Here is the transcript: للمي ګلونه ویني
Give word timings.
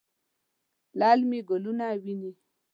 للمي 0.99 1.39
ګلونه 1.49 1.87
ویني 2.03 2.31